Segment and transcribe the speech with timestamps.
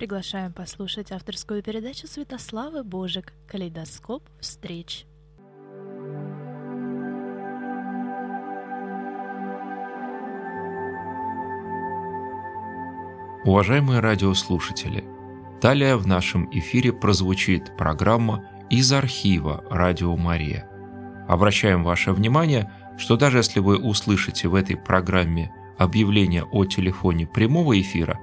[0.00, 5.04] Приглашаем послушать авторскую передачу Святославы Божик «Калейдоскоп встреч».
[13.44, 15.04] Уважаемые радиослушатели,
[15.60, 20.66] далее в нашем эфире прозвучит программа из архива «Радио Мария».
[21.28, 27.78] Обращаем ваше внимание, что даже если вы услышите в этой программе объявление о телефоне прямого
[27.78, 28.18] эфира,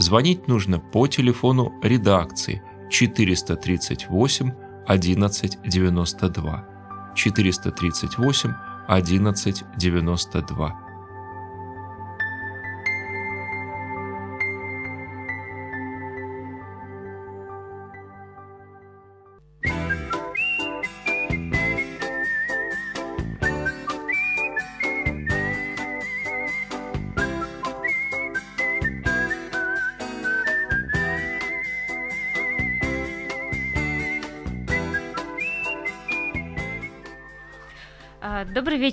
[0.00, 4.52] звонить нужно по телефону редакции 438
[4.86, 6.64] 1192
[7.14, 8.54] 438
[8.88, 10.89] 1192.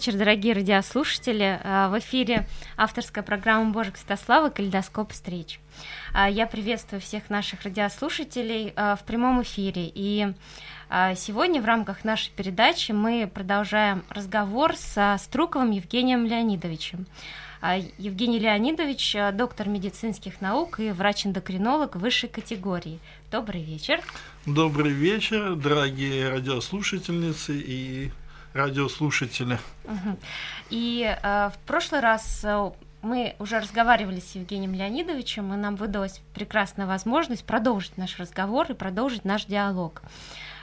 [0.08, 1.60] Вечер, дорогие радиослушатели.
[1.64, 5.60] А, в эфире авторская программа Божик Святослава «Калейдоскоп встреч».
[6.14, 9.92] А, я приветствую всех наших радиослушателей а, в прямом эфире.
[9.94, 10.28] И
[11.16, 17.06] сегодня в рамках нашей передачи мы продолжаем разговор со Струковым Евгением Леонидовичем.
[17.98, 23.00] Евгений Леонидович– доктор медицинских наук и врач-эндокринолог высшей категории.
[23.30, 24.00] Добрый вечер.
[24.46, 28.12] Добрый вечер, дорогие радиослушательницы и
[28.54, 29.60] радиослушатели.
[30.70, 36.22] И э, в прошлый раз э, мы уже разговаривали с Евгением Леонидовичем, и нам выдалась
[36.34, 40.02] прекрасная возможность продолжить наш разговор и продолжить наш диалог.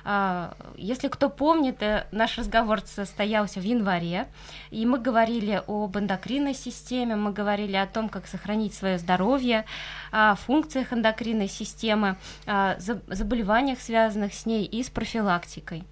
[0.05, 4.27] Э, если кто помнит, наш разговор состоялся в январе,
[4.71, 9.65] и мы говорили об эндокринной системе, мы говорили о том, как сохранить свое здоровье,
[10.13, 15.85] о функциях эндокринной системы, о заболеваниях, связанных с ней, и с профилактикой.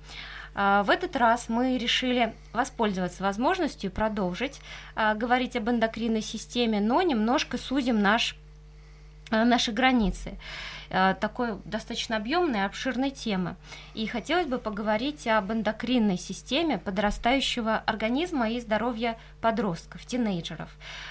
[0.55, 4.61] А, в этот раз мы решили воспользоваться возможностью и продолжить
[4.95, 8.37] а, говорить об эндокринной системе, но немножко сузим наш,
[9.31, 10.39] а, наши границы.
[10.95, 13.57] Э, такой достаточно объемной обширной темы.
[13.95, 20.69] И хотелось бы поговорить об эндокринной системе подрастающего организма и здоровья подростков, тинейджеров.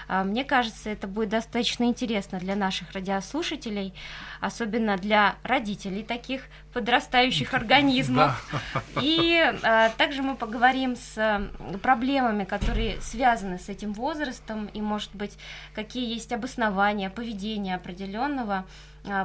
[0.07, 3.95] Э, мне кажется, это будет достаточно интересно для наших радиослушателей,
[4.39, 6.43] особенно для родителей таких
[6.73, 8.53] подрастающих организмов.
[9.01, 11.49] И а, также мы поговорим с
[11.81, 15.37] проблемами, которые связаны с этим возрастом, и, может быть,
[15.73, 18.65] какие есть обоснования поведения определенного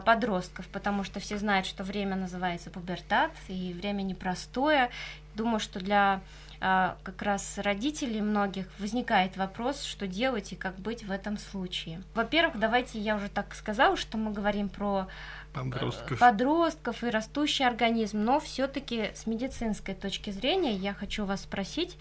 [0.04, 4.90] подростков, потому что все знают, что время называется пубертат, и время непростое.
[5.34, 6.22] Думаю, что для
[6.60, 12.02] а, как раз родителей многих возникает вопрос, что делать и как быть в этом случае.
[12.14, 15.06] Во-первых, давайте я уже так сказала, что мы говорим про
[15.54, 21.42] э, подростков, подростков и растущий организм, но все-таки с медицинской точки зрения я хочу вас
[21.42, 21.98] спросить,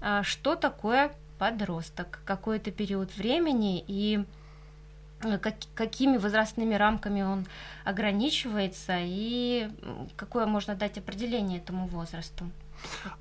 [0.00, 4.24] а, что такое подросток, какой это период времени и
[5.20, 7.46] как, какими возрастными рамками он
[7.84, 9.68] ограничивается и
[10.16, 12.50] какое можно дать определение этому возрасту?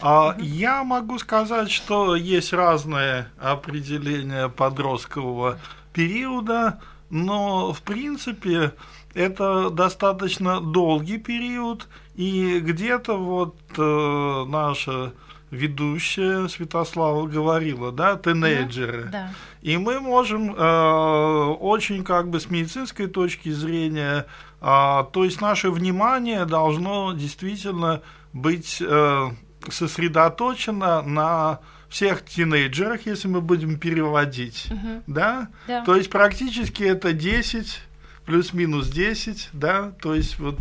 [0.01, 5.59] А, Я могу сказать, что есть разные определения подросткового
[5.93, 8.73] периода, но в принципе
[9.13, 15.13] это достаточно долгий период, и где-то вот э, наша
[15.53, 19.09] ведущая Святослава говорила, да, тинейджеры.
[19.11, 19.33] Да.
[19.61, 24.25] И мы можем э, очень как бы с медицинской точки зрения,
[24.61, 28.01] э, то есть наше внимание должно действительно
[28.33, 29.29] быть э,
[29.69, 35.03] сосредоточено на всех тинейджерах, если мы будем переводить, угу.
[35.05, 35.49] да?
[35.67, 37.81] да, то есть практически это 10
[38.25, 40.57] плюс-минус 10, да, то есть вот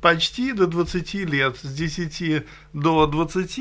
[0.00, 3.60] почти до 20 лет, с 10 до 20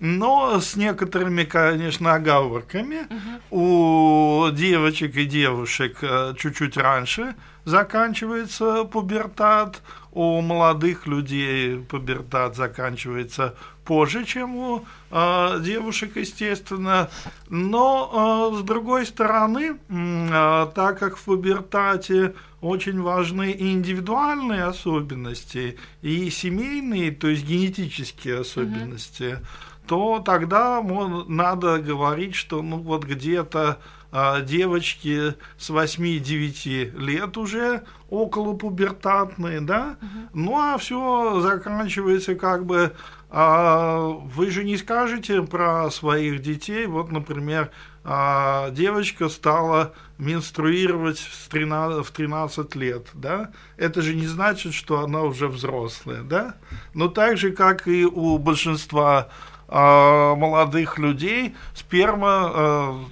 [0.00, 3.06] но с некоторыми, конечно, оговорками.
[3.50, 4.46] Угу.
[4.46, 13.54] У девочек и девушек э, чуть-чуть раньше заканчивается пубертат, у молодых людей пубертат заканчивается
[13.84, 17.10] позже, чем у э, девушек, естественно.
[17.50, 25.78] Но, э, с другой стороны, э, так как в пубертате очень важны и индивидуальные особенности,
[26.02, 29.46] и семейные, то есть генетические особенности, угу
[29.90, 30.80] то тогда
[31.26, 33.78] надо говорить, что ну вот где-то
[34.12, 40.28] а, девочки с 8-9 лет уже около пубертатные, да, угу.
[40.32, 42.92] ну а все заканчивается как бы
[43.30, 47.72] а, вы же не скажете про своих детей, вот, например,
[48.04, 55.00] а, девочка стала менструировать в 13, в 13 лет, да, это же не значит, что
[55.00, 56.54] она уже взрослая, да,
[56.94, 59.28] но так же, как и у большинства
[59.72, 63.04] а, молодых людей, сперма а,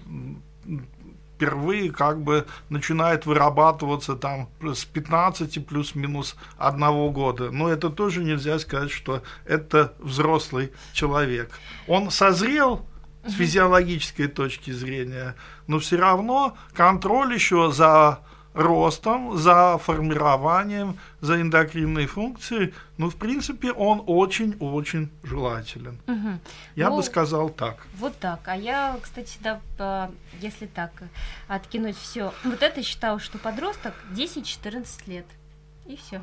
[1.37, 7.53] впервые как бы начинает вырабатываться там с 15 плюс-минус одного года.
[7.53, 11.53] Но это тоже нельзя сказать, что это взрослый человек.
[11.87, 12.85] Он созрел
[13.25, 15.37] с физиологической точки зрения,
[15.69, 18.19] но все равно контроль еще за
[18.55, 25.99] ростом, за формированием, за эндокринной функцией, ну, в принципе, он очень-очень желателен.
[26.07, 26.39] Угу.
[26.77, 27.87] Я ну, бы сказал так.
[27.99, 28.41] Вот так.
[28.47, 30.11] А я, кстати, да,
[30.41, 30.91] если так
[31.47, 35.27] откинуть все, вот это считаю, что подросток 10-14 лет.
[35.89, 36.23] И все.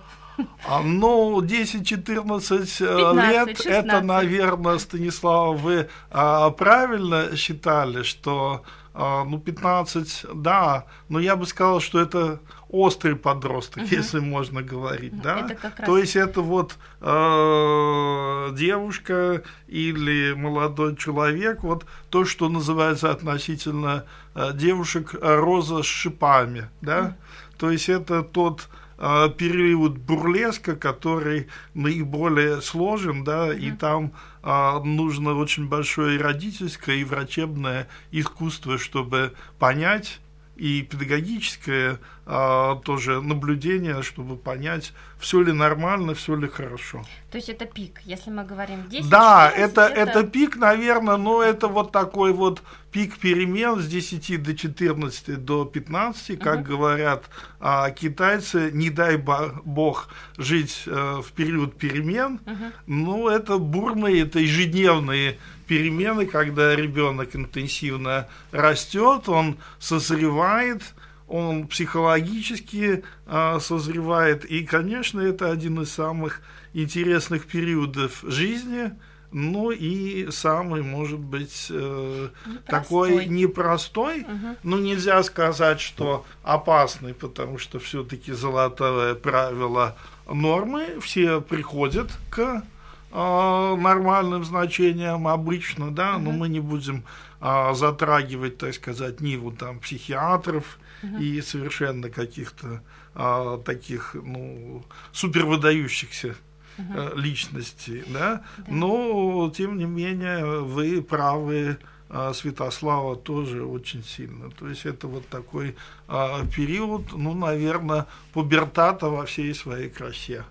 [0.67, 3.65] А, ну, 10-14 лет, 16.
[3.65, 8.63] это, наверное, Станислава, вы а, правильно считали, что
[8.93, 12.39] а, ну, 15, да, но я бы сказал, что это
[12.69, 13.87] острый подросток, угу.
[13.89, 15.39] если можно говорить, да.
[15.39, 15.85] Это как раз...
[15.85, 24.51] То есть это вот э, девушка или молодой человек, вот то, что называется относительно э,
[24.53, 26.99] девушек роза с шипами, да.
[26.99, 27.13] Угу.
[27.57, 33.59] То есть это тот э, период бурлеска, который наиболее сложен, да, mm-hmm.
[33.59, 40.19] и там а, нужно очень большое и родительское, и врачебное искусство, чтобы понять,
[40.55, 47.05] и педагогическое а, тоже наблюдение, чтобы понять, все ли нормально, все ли хорошо.
[47.29, 50.19] То есть это пик, если мы говорим 10 Да, 14, это, это...
[50.19, 55.65] это пик, наверное, но это вот такой вот пик перемен с 10 до 14 до
[55.65, 56.69] 15, как угу.
[56.69, 57.25] говорят
[57.59, 62.71] а, китайцы, не дай бог жить а, в период перемен, угу.
[62.87, 65.37] ну это бурные, это ежедневные
[65.67, 70.81] перемены, когда ребенок интенсивно растет, он созревает,
[71.27, 74.45] он психологически э, созревает.
[74.45, 76.41] И, конечно, это один из самых
[76.73, 78.91] интересных периодов жизни,
[79.31, 82.29] ну и самый, может быть, э,
[82.67, 84.55] такой непростой, угу.
[84.63, 89.97] ну нельзя сказать, что опасный, потому что все-таки золотое правило
[90.31, 92.63] нормы, все приходят к
[93.11, 96.25] э, нормальным значениям обычно, да, угу.
[96.25, 97.03] но мы не будем
[97.41, 101.17] э, затрагивать, так сказать, ниву там психиатров угу.
[101.17, 102.81] и совершенно каких-то
[103.13, 106.35] а, таких ну, супервыдающихся
[106.77, 107.17] угу.
[107.17, 108.43] личностей, да?
[108.57, 111.77] да, но тем не менее вы правы.
[112.07, 114.51] А, Святослава тоже очень сильно.
[114.51, 115.75] То есть это вот такой
[116.07, 120.45] а, период, ну, наверное, пубертата во всей своей красе.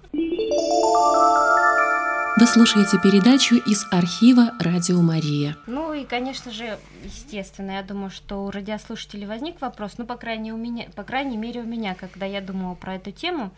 [2.37, 5.57] Вы слушаете передачу из архива «Радио Мария».
[5.69, 10.53] Ну и, конечно же, естественно, я думаю, что у радиослушателей возник вопрос, ну, по крайней,
[10.53, 13.53] у меня, по крайней мере, у меня, когда я думала про эту тему,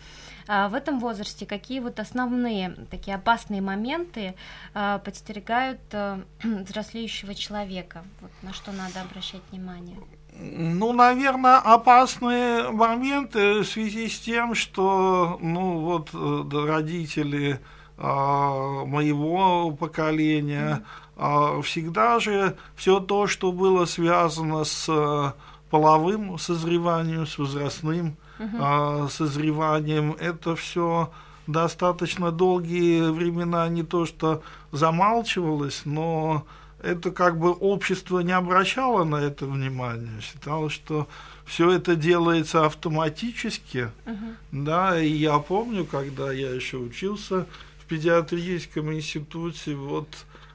[0.47, 4.35] а, в этом возрасте какие вот основные такие опасные моменты
[4.75, 8.05] а, подстерегают а, взрослеющего человека?
[8.21, 9.97] Вот на что надо обращать внимание?
[10.39, 17.59] Ну, наверное, опасные моменты в связи с тем, что, ну, вот э, родители
[17.99, 20.83] моего поколения,
[21.17, 25.33] а, всегда же все то, что было связано с э,
[25.71, 31.11] половым созреванием, с возрастным uh созреванием, это все
[31.47, 36.45] достаточно долгие времена не то что замалчивалось, но
[36.83, 41.09] это как бы общество не обращало на это внимания, считало, что
[41.47, 47.47] все это делается автоматически, uh да, и я помню, когда я еще учился
[47.87, 50.09] в педиатрическом институте вот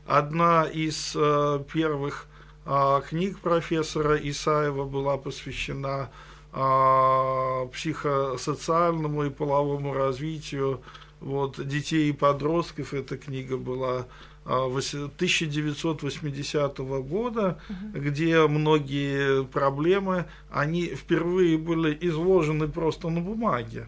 [0.06, 2.28] одна из э, первых
[2.66, 6.10] э, книг профессора Исаева была посвящена
[6.52, 10.82] э, психосоциальному и половому развитию
[11.22, 12.94] вот, детей и подростков.
[12.94, 14.08] Эта книга была
[14.44, 17.98] 1980 э, года, угу.
[17.98, 23.88] где многие проблемы, они впервые были изложены просто на бумаге.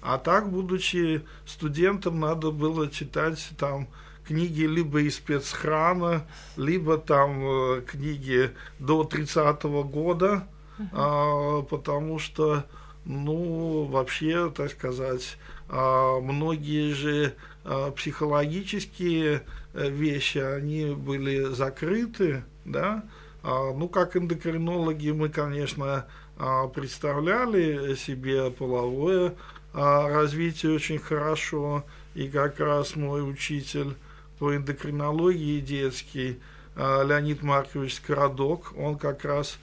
[0.00, 3.88] А так, будучи студентом, надо было читать там
[4.26, 6.26] книги либо из спецхрана,
[6.56, 10.46] либо там э, книги до 30-го года,
[10.78, 10.88] uh-huh.
[10.92, 12.64] а, потому что,
[13.06, 15.38] ну, вообще, так сказать,
[15.68, 23.04] а, многие же а, психологические э, вещи, они были закрыты, да,
[23.42, 29.34] а, ну, как эндокринологи мы, конечно, а, представляли себе половое
[29.80, 31.84] а, развитие очень хорошо,
[32.16, 33.94] и как раз мой учитель
[34.40, 36.40] по эндокринологии детский
[36.74, 38.72] э, Леонид Маркович Скородок.
[38.76, 39.56] Он как раз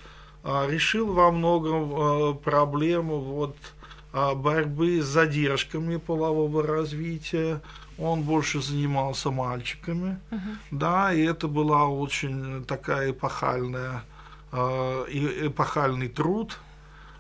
[0.45, 3.57] э, решил во многом проблему вот,
[4.13, 7.60] борьбы с задержками полового развития.
[7.98, 10.55] Он больше занимался мальчиками, uh-huh.
[10.72, 14.05] да, и это была очень такая эпохальная,
[14.53, 16.57] эпохальный труд–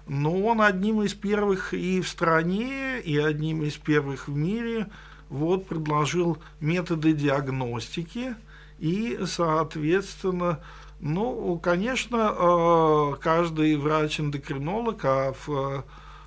[0.07, 4.87] но он одним из первых и в стране, и одним из первых в мире
[5.29, 8.35] вот предложил методы диагностики.
[8.77, 10.59] И, соответственно,
[10.99, 15.81] ну, конечно, э, каждый врач-эндокринолог, а э,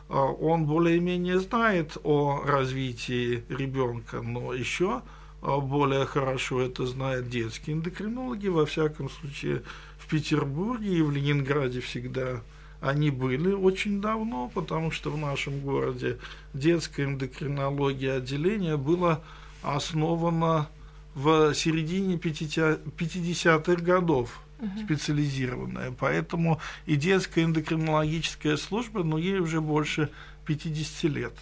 [0.09, 5.03] он более-менее знает о развитии ребенка, но еще
[5.43, 9.63] э, более хорошо это знают детские эндокринологи, во всяком случае
[9.99, 12.43] в Петербурге и в Ленинграде всегда
[12.81, 16.19] они были очень давно, потому что в нашем городе
[16.55, 19.23] детская эндокринология отделение было
[19.63, 20.69] основано
[21.15, 24.71] в середине 50-х годов угу.
[24.85, 25.93] специализированная.
[25.99, 30.11] Поэтому и детская эндокринологическая служба, но ей уже больше
[30.47, 31.35] 50 лет.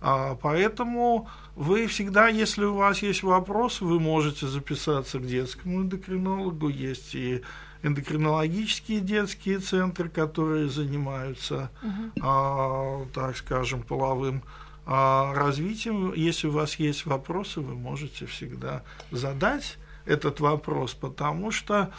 [0.00, 6.68] А, поэтому вы всегда, если у вас есть вопросы, вы можете записаться к детскому эндокринологу.
[6.68, 7.42] Есть и
[7.82, 12.22] эндокринологические детские центры, которые занимаются, угу.
[12.22, 14.42] а, так скажем, половым
[14.86, 16.12] а, развитием.
[16.14, 21.92] Если у вас есть вопросы, вы можете всегда задать этот вопрос, потому что,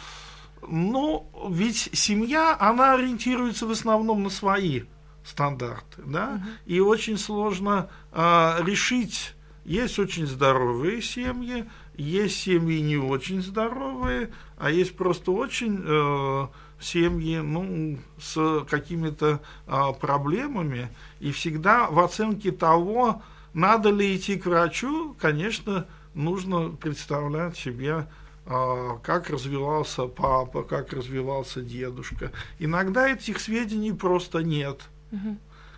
[0.67, 4.83] ну, ведь семья, она ориентируется в основном на свои
[5.23, 6.43] стандарты, да, угу.
[6.65, 9.35] и очень сложно а, решить.
[9.65, 16.47] Есть очень здоровые семьи, есть семьи не очень здоровые, а есть просто очень э,
[16.81, 20.89] семьи ну, с какими-то э, проблемами.
[21.21, 23.21] И всегда в оценке того,
[23.53, 28.07] надо ли идти к врачу, конечно, нужно представлять себе,
[28.45, 32.33] э, как развивался папа, как развивался дедушка.
[32.59, 34.81] Иногда этих сведений просто нет.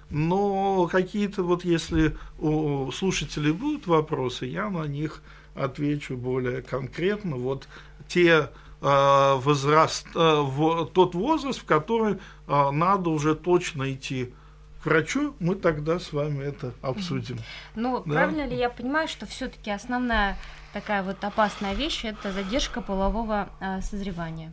[0.10, 5.22] Но какие-то вот, если у слушателей будут вопросы, я на них
[5.56, 7.38] отвечу более конкретно.
[7.38, 7.68] Вот
[8.10, 8.50] те
[8.82, 14.34] возраст, э, в, тот возраст, в который э, надо уже точно идти
[14.82, 17.38] к врачу, мы тогда с вами это обсудим.
[17.76, 18.14] Ну, да?
[18.14, 20.38] правильно ли я понимаю, что все-таки основная
[20.74, 24.52] такая вот опасная вещь это задержка полового э, созревания?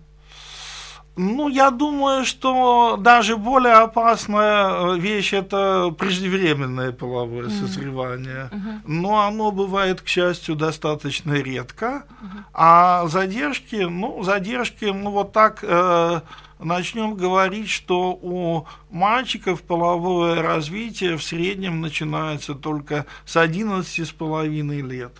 [1.21, 7.61] Ну, я думаю, что даже более опасная э, вещь это преждевременное половое mm-hmm.
[7.61, 8.49] созревание.
[8.53, 8.81] Mm-hmm.
[8.87, 12.05] Но оно бывает, к счастью, достаточно редко.
[12.07, 12.43] Mm-hmm.
[12.55, 16.21] А задержки, ну, задержки, ну, вот так э,
[16.61, 24.83] начнем говорить, что у мальчиков половое развитие в среднем начинается только с 11 с половиной
[24.83, 25.17] лет.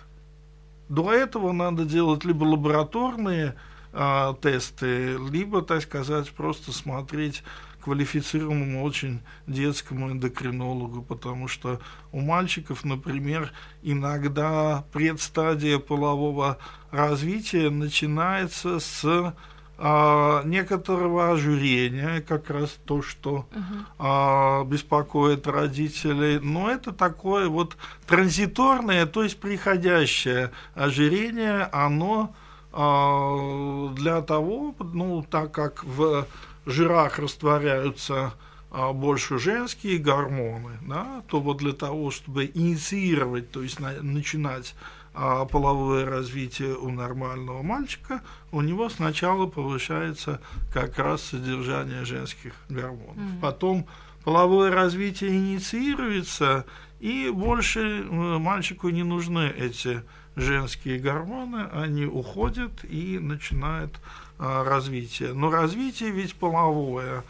[0.87, 3.55] До этого надо делать либо лабораторные
[3.93, 7.43] а, тесты, либо, так сказать, просто смотреть
[7.81, 11.79] квалифицированному очень детскому эндокринологу, потому что
[12.11, 16.57] у мальчиков, например, иногда предстадия полового
[16.91, 19.33] развития начинается с
[19.81, 23.85] а, некоторого ожирения, как раз то, что uh-huh.
[23.97, 26.39] а, беспокоит родителей.
[26.39, 32.35] Но это такое вот транзиторное, то есть приходящее ожирение, оно
[32.71, 36.27] для того, ну, так как в
[36.65, 38.33] жирах растворяются
[38.71, 44.75] а, больше женские гормоны, да, то вот для того, чтобы инициировать, то есть на, начинать
[45.15, 48.21] а, половое развитие у нормального мальчика,
[48.51, 50.39] у него сначала повышается
[50.71, 53.17] как раз содержание женских гормонов.
[53.17, 53.39] Mm-hmm.
[53.41, 53.87] Потом
[54.23, 56.65] половое развитие инициируется,
[56.99, 60.03] и больше э, мальчику не нужны эти
[60.39, 63.99] женские гормоны, они уходят и начинают
[64.37, 65.33] а, развитие.
[65.33, 67.23] Но развитие ведь половое.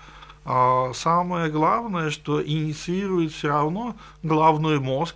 [0.46, 5.16] А, самое главное, что инициирует все равно головной мозг,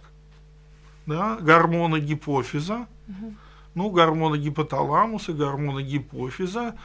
[1.05, 3.33] да, гормоны гипофиза, угу.
[3.75, 6.75] ну, гормоны гипоталамуса, гормоны гипофиза.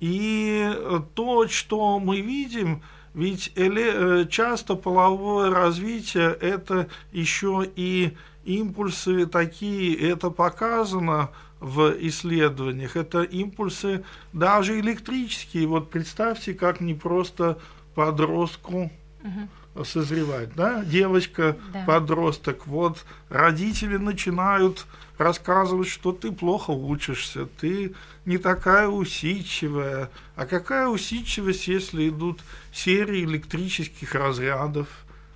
[0.00, 0.70] И
[1.14, 2.82] то, что мы видим,
[3.14, 8.16] ведь э, часто половое развитие это еще и
[8.48, 15.66] импульсы такие, это показано в исследованиях, это импульсы даже электрические.
[15.66, 17.58] Вот представьте, как не просто
[17.94, 18.90] подростку
[19.22, 19.84] угу.
[19.84, 21.84] созревать, да, девочка, да.
[21.84, 24.86] подросток, вот родители начинают
[25.18, 30.10] рассказывать, что ты плохо учишься, ты не такая усидчивая.
[30.36, 32.40] А какая усидчивость, если идут
[32.72, 34.86] серии электрических разрядов?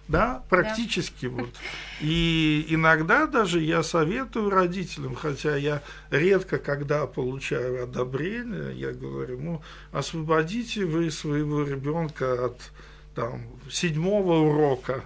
[0.08, 1.42] Да, практически да.
[1.42, 1.54] вот.
[2.00, 9.62] И иногда даже я советую родителям, хотя я редко когда получаю одобрение, я говорю, ну,
[9.92, 12.72] освободите вы своего ребенка от
[13.14, 15.04] там седьмого урока,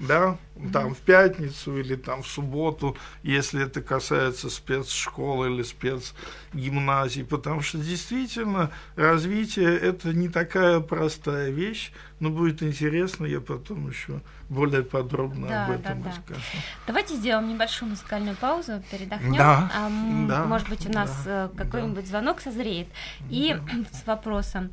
[0.00, 0.38] да,
[0.72, 7.78] там в пятницу или там в субботу, если это касается спецшколы или спецгимназии, потому что
[7.78, 15.48] действительно развитие это не такая простая вещь, но будет интересно, я потом еще более подробно
[15.48, 16.40] да, об этом да, расскажу.
[16.52, 16.60] Да.
[16.86, 19.36] Давайте сделаем небольшую музыкальную паузу, передохнем.
[19.36, 19.90] Да, а,
[20.28, 22.08] да, может быть, у нас да, э, какой-нибудь да.
[22.08, 22.88] звонок созреет.
[23.28, 23.98] И да.
[23.98, 24.70] с вопросом.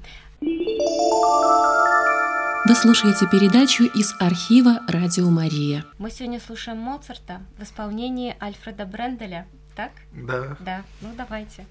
[2.66, 5.86] Вы слушаете передачу из архива «Радио Мария».
[6.00, 9.92] Мы сегодня слушаем Моцарта в исполнении Альфреда Бренделя, так?
[10.12, 10.58] Да.
[10.60, 11.66] Да, ну давайте.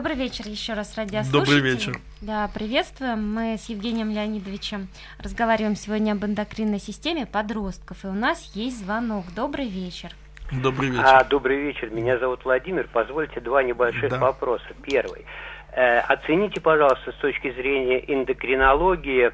[0.00, 1.56] Добрый вечер еще раз, радиослушатели.
[1.56, 1.92] Добрый вечер.
[2.22, 3.34] Да, приветствуем.
[3.34, 8.02] Мы с Евгением Леонидовичем разговариваем сегодня об эндокринной системе подростков.
[8.04, 9.26] И у нас есть звонок.
[9.36, 10.12] Добрый вечер.
[10.50, 11.04] Добрый вечер.
[11.04, 11.90] А, добрый вечер.
[11.90, 12.88] Меня зовут Владимир.
[12.90, 14.16] Позвольте два небольших да.
[14.16, 14.64] вопроса.
[14.82, 15.26] Первый.
[15.72, 19.32] Э, оцените, пожалуйста, с точки зрения эндокринологии,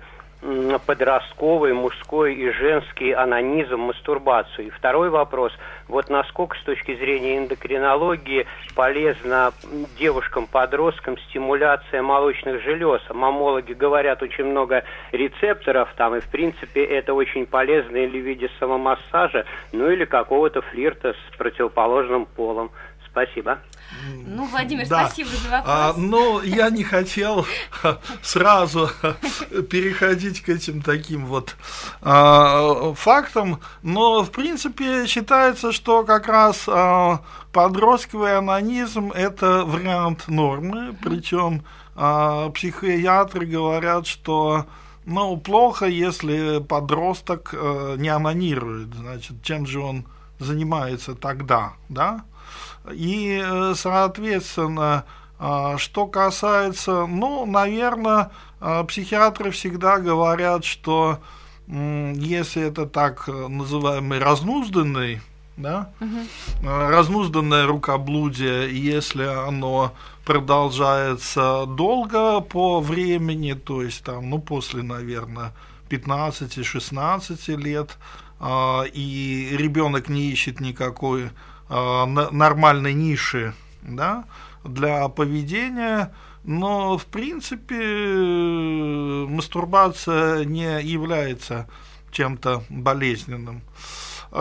[0.87, 4.69] подростковый, мужской и женский анонизм, мастурбацию.
[4.69, 5.53] И второй вопрос,
[5.89, 9.53] вот насколько с точки зрения эндокринологии полезна
[9.99, 13.03] девушкам-подросткам стимуляция молочных желез.
[13.11, 18.51] Мамологи говорят очень много рецепторов там, и в принципе это очень полезно или в виде
[18.59, 22.71] самомассажа, ну или какого-то флирта с противоположным полом.
[23.07, 23.59] Спасибо.
[24.27, 25.07] Ну, Владимир, да.
[25.07, 25.65] спасибо за вопрос.
[25.67, 27.47] А, но я не хотел
[28.23, 28.91] сразу
[29.71, 31.57] переходить к этим таким вот
[32.03, 37.23] а, фактам, но в принципе считается, что как раз а,
[37.53, 44.67] подростковый анонизм это вариант нормы, причем а, психиатры говорят, что
[45.07, 50.05] ну, плохо, если подросток а, не анонирует, значит, чем же он
[50.39, 52.25] занимается тогда, да?
[52.93, 55.05] И, э, соответственно,
[55.39, 61.19] а, что касается, ну, наверное, а, психиатры всегда говорят, что
[61.69, 65.21] если это так называемый разнузданный,
[65.57, 66.21] да, угу.
[66.63, 69.93] разнузданное рукоблудие, если оно
[70.25, 75.53] продолжается долго по времени, то есть там, ну, после, наверное,
[75.91, 77.99] 15-16 лет,
[78.95, 81.31] и ребенок не ищет никакой Э,
[81.69, 84.25] нормальной ниши да,
[84.65, 86.13] для поведения,
[86.45, 87.77] но в принципе
[89.29, 91.69] мастурбация не является
[92.11, 93.63] чем-то болезненным.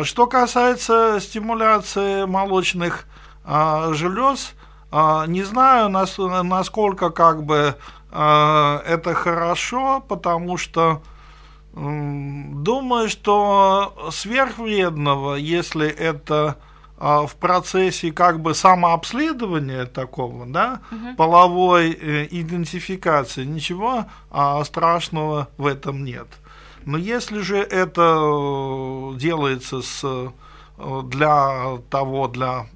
[0.03, 3.05] Что касается стимуляции молочных
[3.43, 4.53] а, желез,
[4.91, 7.75] а, не знаю, насколько как бы
[8.11, 11.01] это хорошо, потому что
[11.73, 16.55] думаю, что сверхвредного, если это
[16.97, 21.15] в процессе как бы самообследования такого, да, угу.
[21.17, 26.27] половой э, идентификации, ничего а, страшного в этом нет.
[26.86, 30.29] Но если же это э, делается с, э,
[31.05, 32.67] для того, для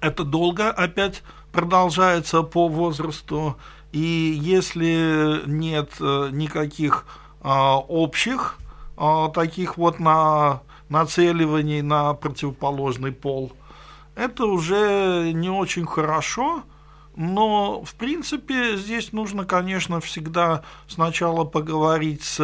[0.00, 3.56] это долго опять продолжается по возрасту,
[3.90, 7.04] и если нет никаких
[7.42, 8.58] а, общих
[8.96, 10.60] а, таких вот на
[10.90, 13.52] нацеливаний на противоположный пол,
[14.14, 16.62] это уже не очень хорошо,
[17.16, 22.38] но, в принципе, здесь нужно, конечно, всегда сначала поговорить с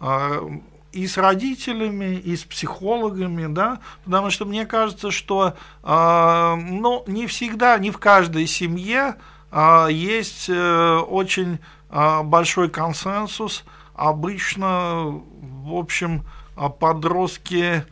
[0.00, 0.48] э,
[0.92, 7.26] и с родителями, и с психологами, да, потому что мне кажется, что, э, ну, не
[7.26, 9.16] всегда, не в каждой семье
[9.50, 11.58] э, есть э, очень
[11.90, 13.64] э, большой консенсус.
[13.94, 16.24] Обычно, в общем,
[16.68, 17.84] подростки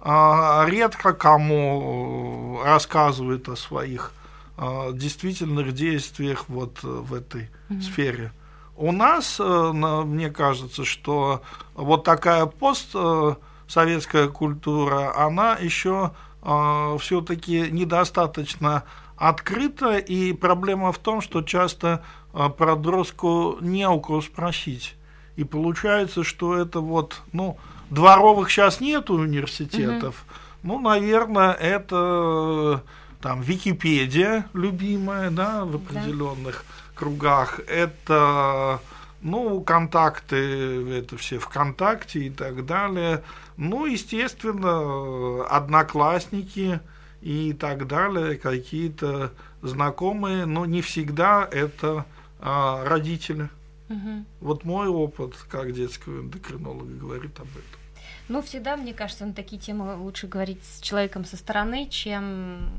[0.00, 4.12] э, редко кому рассказывают о своих
[4.56, 7.82] э, действительных действиях вот в этой mm-hmm.
[7.82, 8.32] сфере.
[8.76, 11.42] У нас, э, мне кажется, что
[11.74, 18.84] вот такая постсоветская культура, она еще э, все-таки недостаточно
[19.16, 24.96] открыта, и проблема в том, что часто э, подростку не у кого спросить.
[25.36, 27.56] И получается, что это вот, ну,
[27.90, 30.24] дворовых сейчас нет университетов.
[30.26, 30.34] Угу.
[30.64, 32.82] Ну, наверное, это
[33.20, 36.98] там Википедия любимая, да, в определенных да.
[36.98, 37.60] кругах.
[37.68, 38.80] Это
[39.24, 43.22] ну, контакты, это все ВКонтакте и так далее.
[43.56, 46.80] Ну, естественно, одноклассники
[47.22, 52.04] и так далее, какие-то знакомые, но не всегда это
[52.38, 53.48] а, родители.
[53.88, 54.24] Угу.
[54.40, 57.80] Вот мой опыт как детского эндокринолога говорит об этом.
[58.28, 62.70] Ну, всегда, мне кажется, на такие темы лучше говорить с человеком со стороны, чем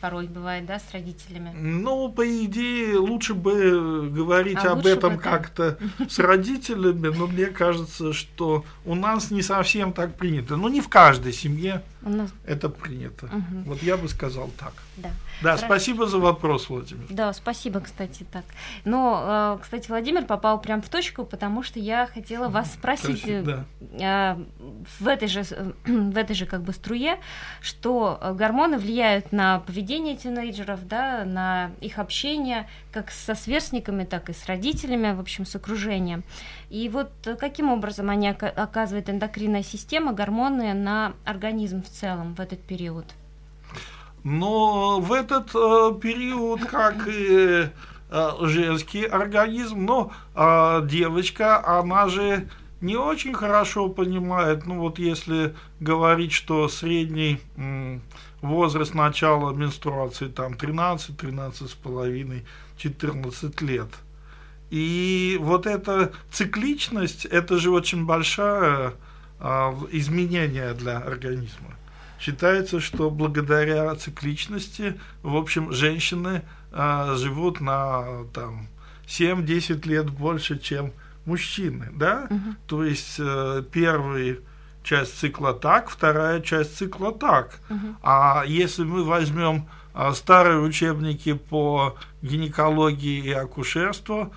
[0.00, 1.52] порой бывает, да, с родителями?
[1.54, 8.12] Ну, по идее, лучше бы говорить а об этом как-то с родителями, но мне кажется,
[8.12, 10.56] что у нас не совсем так принято.
[10.56, 12.30] Ну, не в каждой семье нас...
[12.46, 13.26] это принято.
[13.26, 13.62] Угу.
[13.66, 14.72] Вот я бы сказал так.
[14.96, 15.10] Да.
[15.42, 15.66] Да, Хорошо.
[15.66, 17.06] спасибо за вопрос, Владимир.
[17.10, 18.44] Да, спасибо, кстати, так.
[18.84, 23.66] Но, э, кстати, Владимир попал прям в точку, потому что я хотела вас спросить Спасибо,
[23.80, 24.36] да.
[24.38, 24.44] Э,
[24.98, 25.42] в этой же
[25.84, 27.18] в этой же как бы струе,
[27.60, 34.32] что гормоны влияют на поведение тинейджеров, да, на их общение, как со сверстниками, так и
[34.32, 36.24] с родителями, в общем, с окружением.
[36.70, 42.60] И вот каким образом они оказывают эндокринная система, гормоны на организм в целом в этот
[42.60, 43.06] период?
[44.24, 47.68] Но в этот э, период, как и
[48.10, 52.48] э, женский организм, но э, девочка, она же
[52.80, 57.40] не очень хорошо понимает, ну вот если говорить, что средний
[58.42, 62.44] возраст начала менструации там 13, 13 с половиной,
[62.78, 63.88] 14 лет.
[64.70, 68.94] И вот эта цикличность, это же очень большое
[69.38, 71.76] а, изменение для организма.
[72.18, 78.68] Считается, что благодаря цикличности, в общем, женщины а, живут на там,
[79.06, 80.92] 7-10 лет больше, чем
[81.26, 82.26] мужчины, да?
[82.30, 82.54] Угу.
[82.66, 84.40] То есть э, первый
[84.82, 87.58] часть цикла так, вторая часть цикла так.
[87.68, 87.96] Угу.
[88.02, 94.32] А если мы возьмем э, старые учебники по гинекологии и акушерству,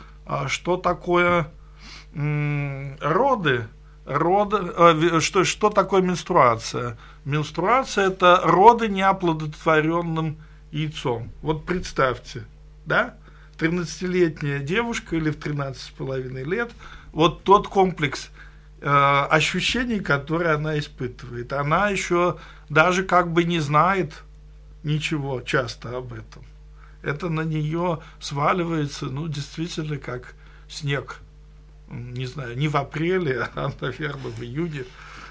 [0.48, 1.52] что такое
[2.14, 3.68] роды,
[4.06, 6.98] роды э, что, что такое менструация?
[7.26, 10.38] Менструация это роды неоплодотворенным
[10.72, 11.32] яйцом.
[11.42, 12.46] Вот представьте,
[12.86, 13.16] да?
[13.58, 16.72] 13-летняя девушка или в 13,5 лет,
[17.12, 18.30] вот тот комплекс
[18.82, 21.52] э, ощущений, которые она испытывает.
[21.54, 22.38] Она еще
[22.70, 24.24] даже как бы не знает
[24.84, 26.44] ничего часто об этом.
[27.02, 30.36] Это на нее сваливается, ну, действительно, как
[30.68, 31.20] снег.
[31.90, 34.86] Не знаю, не в апреле, а, наверное, в июне,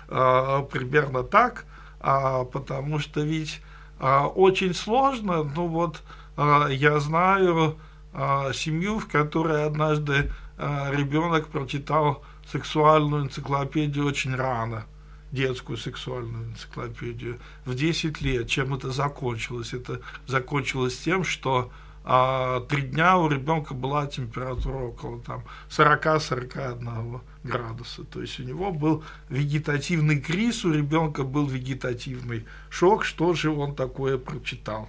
[0.09, 1.66] а, примерно так,
[2.00, 3.61] а, потому что ведь
[3.98, 6.02] а, очень сложно, ну вот
[6.37, 7.76] а, я знаю
[8.12, 14.85] а, семью, в которой однажды а, ребенок прочитал сексуальную энциклопедию очень рано,
[15.33, 18.49] детскую сексуальную энциклопедию, в 10 лет.
[18.49, 19.75] Чем это закончилось?
[19.75, 21.71] Это закончилось тем, что
[22.11, 28.03] а три дня у ребенка была температура около там 40-41 градуса.
[28.05, 33.75] То есть у него был вегетативный криз, у ребенка был вегетативный шок, что же он
[33.75, 34.88] такое прочитал.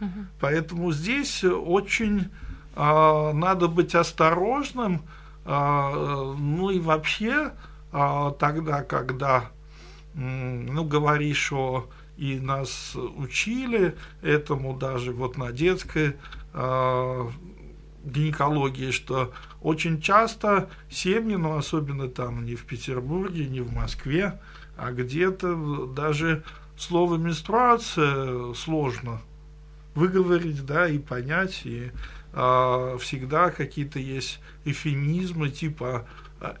[0.00, 0.10] Угу.
[0.38, 2.28] Поэтому здесь очень
[2.76, 5.02] э, надо быть осторожным,
[5.44, 7.54] э, ну и вообще
[7.92, 9.50] э, тогда, когда,
[10.14, 16.16] ну, говоришь о и нас учили этому даже вот на детской
[16.52, 17.30] э,
[18.04, 24.40] гинекологии, что очень часто семьи, ну особенно там не в Петербурге, не в Москве,
[24.76, 26.44] а где-то даже
[26.76, 29.20] слово менструация сложно
[29.94, 31.90] выговорить, да, и понять, и
[32.32, 36.06] э, всегда какие-то есть эфемизмы, типа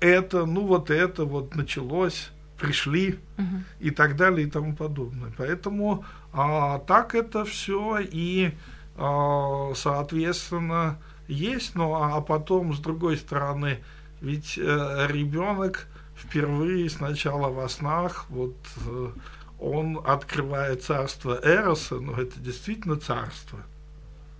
[0.00, 2.30] это, ну вот это вот началось,
[2.62, 3.64] пришли угу.
[3.80, 5.32] и так далее и тому подобное.
[5.36, 8.52] Поэтому а, так это все и,
[8.96, 13.80] а, соответственно, есть, ну а потом, с другой стороны,
[14.20, 19.10] ведь э, ребенок впервые сначала во снах, вот э,
[19.58, 23.60] он открывает царство Эроса, но это действительно царство.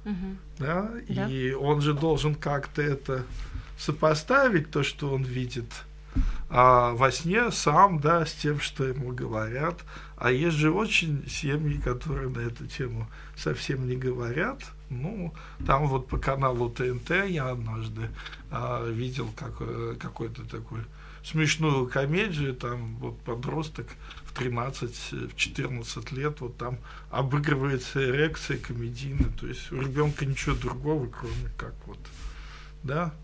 [0.05, 0.37] Угу.
[0.59, 0.91] Да?
[1.09, 1.29] да?
[1.29, 3.25] И он же должен как-то это
[3.79, 5.67] сопоставить, то, что он видит
[6.51, 9.81] а во сне сам, да, с тем, что ему говорят.
[10.17, 14.63] А есть же очень семьи, которые на эту тему совсем не говорят.
[14.91, 15.33] Ну,
[15.67, 18.11] там вот по каналу ТНТ я однажды
[18.51, 20.81] а, видел как, э, какой-то такой
[21.25, 23.87] смешную комедию, там вот подросток
[24.25, 26.79] в 13-14 лет, вот там
[27.11, 31.99] обыгрывается эрекция комедийная, то есть у ребенка ничего другого, кроме как вот,
[32.83, 33.15] да,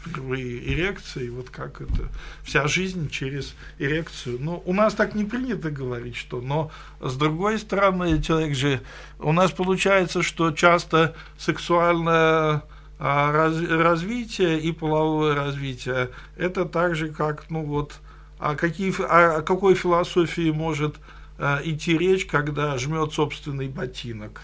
[0.00, 2.08] впервые эрекции, вот как это,
[2.42, 4.38] вся жизнь через эрекцию.
[4.40, 8.80] Ну, у нас так не принято говорить, что, но с другой стороны, человек же,
[9.18, 12.62] у нас получается, что часто сексуальное
[12.98, 17.94] а, раз, развитие и половое развитие, это так же, как, ну вот,
[18.38, 20.96] а какие, о какой философии может
[21.38, 24.40] а, идти речь, когда жмет собственный ботинок?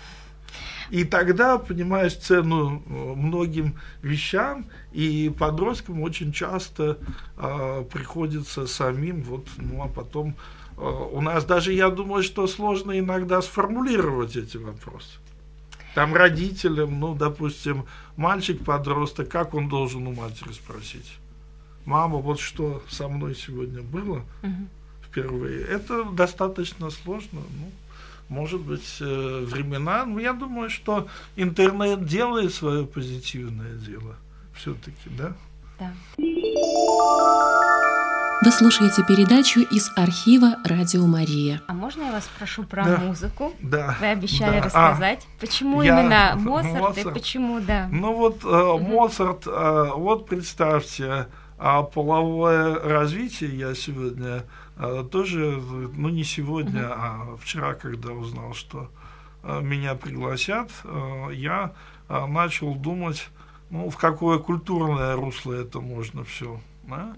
[0.94, 6.98] И тогда понимаешь цену э, многим вещам, и подросткам очень часто
[7.36, 10.36] э, приходится самим, вот, ну а потом
[10.78, 15.18] э, у нас даже, я думаю, что сложно иногда сформулировать эти вопросы.
[15.96, 21.16] Там родителям, ну, допустим, мальчик-подросток, как он должен у матери спросить?
[21.86, 24.68] Мама, вот что со мной сегодня было угу.
[25.02, 25.60] впервые?
[25.60, 27.40] Это достаточно сложно.
[27.50, 27.72] Ну,
[28.28, 30.04] может быть, э, времена.
[30.04, 34.16] Но я думаю, что интернет делает свое позитивное дело.
[34.54, 35.32] Все-таки, да?
[35.78, 35.92] Да.
[38.44, 41.62] Вы слушаете передачу из архива «Радио Мария».
[41.66, 43.54] А можно я вас спрошу про да, музыку?
[43.60, 43.96] Да.
[44.00, 44.66] Вы обещали да.
[44.66, 45.24] рассказать.
[45.24, 47.88] А, почему я, именно Моцарт, Моцарт и почему, да?
[47.90, 48.84] Ну вот э, угу.
[48.84, 54.42] Моцарт, э, вот представьте, а половое развитие я сегодня э,
[55.10, 55.60] тоже,
[55.96, 58.90] ну не сегодня, а вчера, когда узнал, что
[59.42, 61.72] э, меня пригласят, э, я
[62.08, 63.28] начал думать,
[63.70, 66.60] ну в какое культурное русло это можно все.
[66.84, 67.14] Да?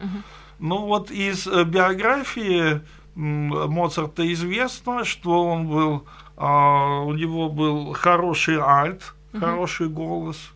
[0.58, 2.82] Ну вот из э, биографии
[3.14, 10.52] Моцарта известно, что он был, у него был хороший альт, хороший голос.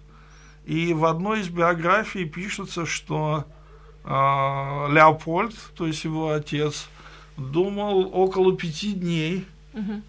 [0.64, 3.59] И в одной из биографий пишется, что а,
[4.04, 6.88] Леопольд, то есть его отец,
[7.36, 10.02] думал около пяти дней, угу.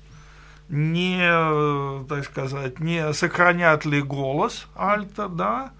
[0.69, 5.71] не, так сказать, не сохранят ли голос Альта, да,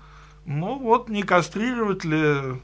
[0.46, 2.60] ну вот не кастрировать ли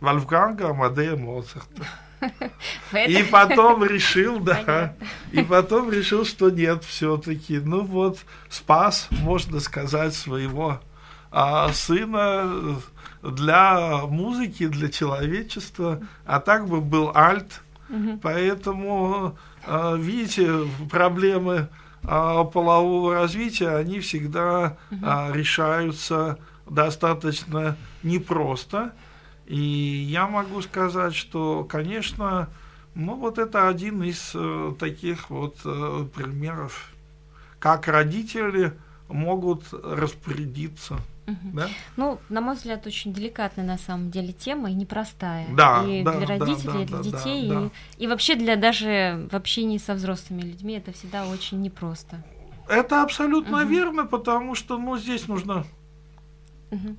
[0.00, 1.86] Вольфганга Амадея Моцарта.
[3.06, 4.94] И потом решил, да,
[5.32, 8.18] и потом решил, что нет, все-таки, ну вот,
[8.50, 10.80] спас, можно сказать, своего
[11.30, 12.80] а, сына
[13.22, 17.62] для музыки, для человечества, а так бы был альт.
[17.88, 18.20] Угу.
[18.22, 21.68] Поэтому, а, видите, проблемы
[22.02, 25.32] а, полового развития, они всегда угу.
[25.32, 26.38] решаются
[26.68, 28.92] достаточно непросто.
[29.46, 32.48] И я могу сказать, что, конечно,
[32.94, 36.92] ну вот это один из э, таких вот э, примеров,
[37.58, 38.72] как родители
[39.08, 41.56] могут распорядиться Угу.
[41.56, 41.68] Да?
[41.96, 45.46] Ну, на мой взгляд, очень деликатная на самом деле тема и непростая.
[45.54, 47.70] Да, и да, для родителей, да, да, и для детей, да, да.
[47.98, 52.22] И, и вообще для даже в общении со взрослыми людьми это всегда очень непросто.
[52.68, 53.68] Это абсолютно угу.
[53.68, 55.64] верно, потому что, ну, здесь нужно.
[56.70, 56.96] Угу.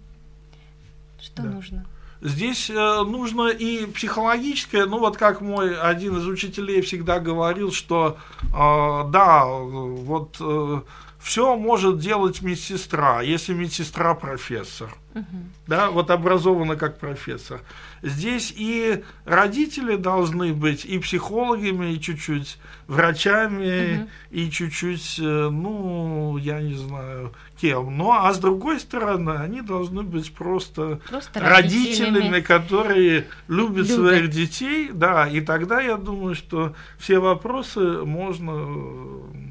[1.22, 1.50] Что да.
[1.50, 1.86] нужно?
[2.22, 8.18] Здесь э, нужно и психологическое, ну вот как мой один из учителей всегда говорил, что
[8.44, 10.82] э, да, вот э,
[11.22, 14.94] все может делать медсестра, если медсестра профессор.
[15.14, 15.26] Угу.
[15.68, 17.62] Да, вот образована как профессор.
[18.02, 22.58] Здесь и родители должны быть и психологами, и чуть-чуть
[22.88, 24.10] врачами, угу.
[24.32, 27.98] и чуть-чуть, э, ну, я не знаю, кем.
[27.98, 33.88] Ну, а с другой стороны, они должны быть просто, просто родителями, родителями, которые любят, любят
[33.88, 34.90] своих детей.
[34.94, 39.51] Да, и тогда я думаю, что все вопросы можно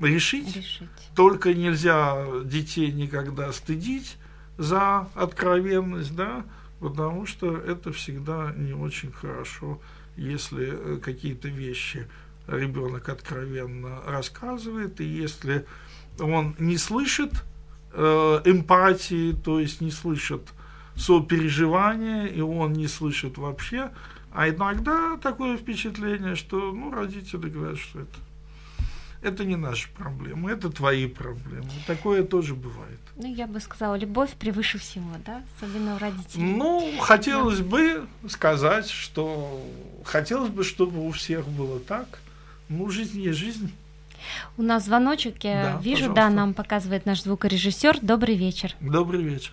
[0.00, 0.56] решить.
[0.56, 0.88] решить.
[1.14, 4.16] Только нельзя детей никогда стыдить
[4.58, 6.44] за откровенность, да,
[6.80, 9.80] потому что это всегда не очень хорошо,
[10.16, 12.08] если э, какие-то вещи
[12.46, 15.64] ребенок откровенно рассказывает, и если
[16.18, 17.32] он не слышит
[17.92, 20.42] э, эмпатии, то есть не слышит
[20.94, 23.90] сопереживания, и он не слышит вообще,
[24.32, 28.18] а иногда такое впечатление, что ну, родители говорят, что это
[29.24, 31.68] это не наши проблемы, это твои проблемы.
[31.86, 32.98] Такое тоже бывает.
[33.16, 36.44] Ну, я бы сказала, любовь превыше всего, да, особенно у родителей.
[36.44, 37.64] Ну, хотелось да.
[37.64, 39.60] бы сказать, что
[40.04, 42.20] хотелось бы, чтобы у всех было так.
[42.68, 43.74] Ну, жизнь есть жизнь.
[44.56, 46.22] У нас звоночек, я да, вижу, пожалуйста.
[46.22, 47.98] да, нам показывает наш звукорежиссер.
[48.02, 48.74] Добрый вечер.
[48.80, 49.52] Добрый вечер.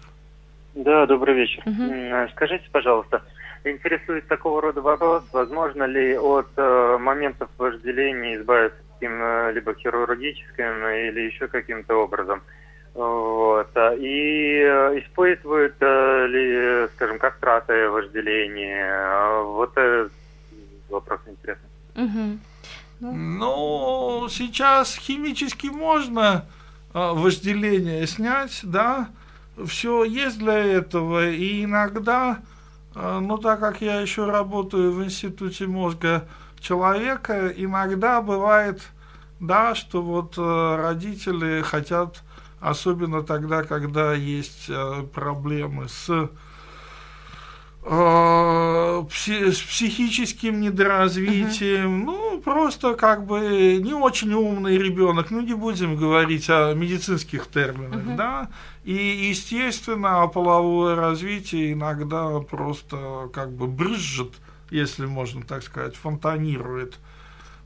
[0.76, 1.64] Да, добрый вечер.
[1.66, 2.32] Угу.
[2.34, 3.22] Скажите, пожалуйста,
[3.64, 10.88] интересует такого рода вопрос, возможно ли от э, моментов вожделения избавиться таким э, либо хирургическим
[10.88, 12.42] или еще каким-то образом.
[12.94, 13.70] Вот.
[13.98, 19.44] И э, испытывают э, ли, скажем, кастраты вожделение?
[19.44, 19.74] Вот
[20.90, 21.70] вопрос интересный.
[21.96, 22.40] Угу.
[23.00, 23.14] Ну...
[23.14, 26.46] ну, сейчас химически можно
[26.94, 29.10] вожделение снять, да,
[29.66, 32.40] все есть для этого, и иногда,
[32.94, 36.28] ну, так как я еще работаю в Институте мозга
[36.62, 38.82] человека, иногда бывает,
[39.40, 42.24] да, что вот э, родители хотят,
[42.60, 46.30] особенно тогда, когда есть э, проблемы с
[47.84, 52.06] э, с психическим недоразвитием, uh-huh.
[52.06, 58.04] ну, просто как бы не очень умный ребенок, ну, не будем говорить о медицинских терминах,
[58.04, 58.16] uh-huh.
[58.16, 58.50] да,
[58.84, 64.34] и, естественно, половое развитие иногда просто как бы брызжет,
[64.72, 66.98] если можно так сказать, фонтанирует.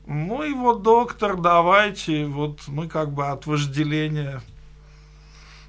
[0.06, 4.40] Ну и вот, доктор, давайте, вот мы как бы от вожделения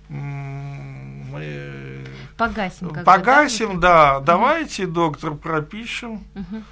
[0.09, 2.03] мы
[2.37, 3.03] погасим.
[3.03, 4.13] Погасим, да.
[4.13, 4.17] да.
[4.17, 4.25] Угу.
[4.25, 6.23] Давайте, доктор, пропишем.
[6.35, 6.63] Угу.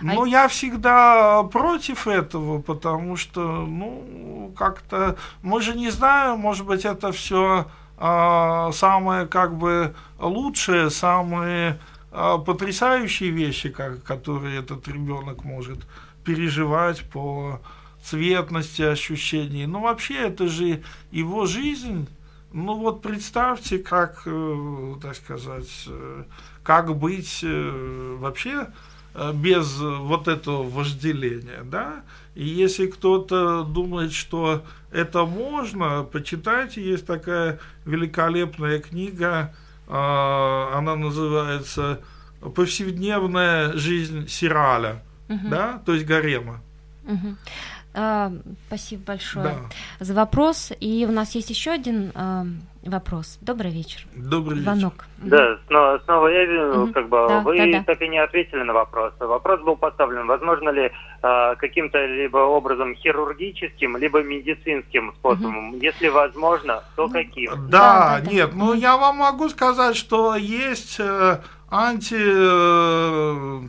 [0.00, 0.28] Ну, а...
[0.28, 7.12] я всегда против этого, потому что, ну, как-то мы же не знаем, может быть, это
[7.12, 11.78] все а, самое как бы лучшее, самые
[12.12, 15.78] потрясающие вещи, как, которые этот ребенок может
[16.24, 17.60] переживать по
[18.02, 19.66] цветности ощущений.
[19.66, 22.08] Ну, вообще, это же его жизнь.
[22.52, 26.24] Ну, вот представьте, как, э, так сказать, э,
[26.62, 28.68] как быть э, вообще
[29.34, 32.02] без вот этого вожделения, да?
[32.34, 39.61] И если кто-то думает, что это можно, почитайте, есть такая великолепная книга а,
[39.94, 42.00] она называется
[42.54, 45.48] «Повседневная жизнь Сираля», угу.
[45.48, 46.60] да, то есть гарема.
[47.04, 47.36] Угу.
[47.94, 48.32] А,
[48.68, 50.04] спасибо большое да.
[50.04, 50.72] за вопрос.
[50.80, 52.46] И у нас есть еще один а,
[52.84, 53.38] вопрос.
[53.40, 54.06] Добрый вечер.
[54.14, 55.06] Добрый Звонок.
[55.18, 55.30] вечер.
[55.30, 56.92] Да, снова, снова я вижу, угу.
[56.92, 57.84] как бы да, вы да, да.
[57.84, 59.12] так и не ответили на вопрос.
[59.20, 60.90] Вопрос был поставлен, возможно ли
[61.22, 65.70] а, каким-то либо образом хирургическим, либо медицинским способом.
[65.70, 65.76] Угу.
[65.78, 67.52] Если возможно, то каким?
[67.68, 68.56] Да, да, да нет, да.
[68.56, 71.38] ну я вам могу сказать, что есть э,
[71.70, 72.16] анти...
[72.18, 73.60] Э,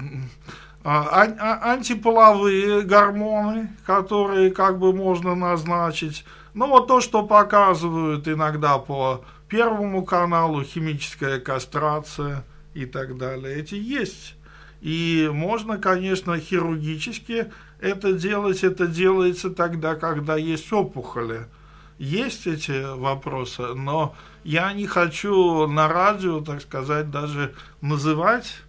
[0.86, 6.26] а, а, антиполовые гормоны, которые как бы можно назначить.
[6.53, 13.75] Ну вот то, что показывают иногда по Первому каналу, химическая кастрация и так далее, эти
[13.75, 14.35] есть.
[14.81, 21.47] И можно, конечно, хирургически это делать, это делается тогда, когда есть опухоли.
[21.99, 28.61] Есть эти вопросы, но я не хочу на радио, так сказать, даже называть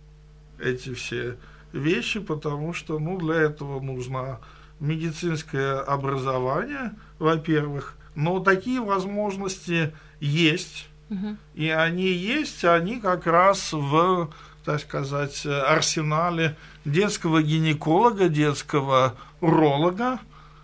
[0.59, 1.37] эти все
[1.73, 4.40] вещи, потому что ну, для этого нужно
[4.85, 11.37] медицинское образование, во-первых, но такие возможности есть, угу.
[11.55, 14.31] и они есть, они как раз в,
[14.64, 20.20] так сказать, арсенале детского гинеколога, детского уролога,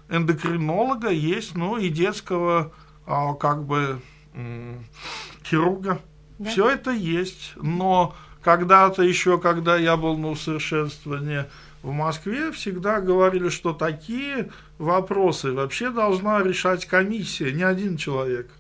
[0.09, 2.73] эндокринолога есть, ну и детского
[3.07, 4.01] а, как бы
[5.45, 6.01] хирурга.
[6.39, 6.51] Да.
[6.51, 11.45] Все это есть, но когда-то еще, когда я был на усовершенствовании
[11.83, 18.51] в Москве, всегда говорили, что такие вопросы вообще должна решать комиссия, не один человек.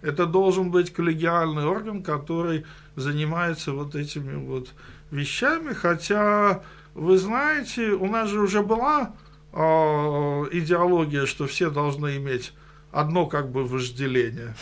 [0.00, 2.64] Это должен быть коллегиальный орган, который
[2.96, 4.70] занимается вот этими вот
[5.10, 6.62] вещами, хотя,
[6.94, 9.14] вы знаете, у нас же уже была
[9.52, 12.52] э, идеология, что все должны иметь
[12.90, 14.54] одно как бы вожделение